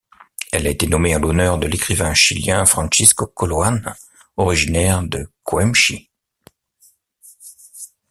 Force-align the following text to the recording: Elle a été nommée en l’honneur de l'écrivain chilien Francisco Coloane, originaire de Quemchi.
Elle 0.51 0.65
a 0.65 0.71
été 0.71 0.87
nommée 0.87 1.15
en 1.15 1.19
l’honneur 1.19 1.59
de 1.59 1.67
l'écrivain 1.67 2.15
chilien 2.15 2.65
Francisco 2.65 3.27
Coloane, 3.27 3.93
originaire 4.35 5.03
de 5.03 5.29
Quemchi. 5.43 6.09